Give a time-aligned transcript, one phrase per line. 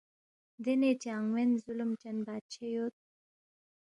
[0.63, 2.93] دینے چنگمین ظُلم چن بادشے یود